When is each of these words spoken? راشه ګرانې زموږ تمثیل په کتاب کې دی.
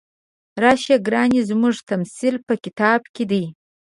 راشه 0.63 0.95
ګرانې 1.07 1.41
زموږ 1.49 1.75
تمثیل 1.89 2.35
په 2.47 2.53
کتاب 2.63 3.01
کې 3.15 3.23
دی. 3.31 3.43